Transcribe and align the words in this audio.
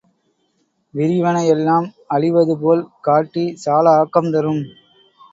விரிவன 0.93 1.35
எல்லாம் 1.47 1.85
அழிவதுபோல் 2.07 2.81
காட்டி 3.01 3.43
சால 3.65 3.85
ஆக்கம் 3.99 4.31
தரும். 4.33 4.63